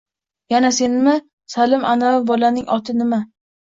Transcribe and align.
Yana 0.53 0.71
senmi, 0.77 1.15
Salim, 1.57 1.87
anavi 1.93 2.27
bolaning 2.35 2.71
oti 2.81 3.01
nima? 3.01 3.27